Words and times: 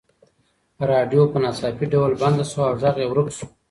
راډیو 0.89 1.21
په 1.31 1.37
ناڅاپي 1.43 1.85
ډول 1.93 2.11
بنده 2.21 2.45
شوه 2.51 2.65
او 2.69 2.75
غږ 2.81 2.95
یې 3.01 3.07
ورک 3.09 3.27
شو. 3.37 3.45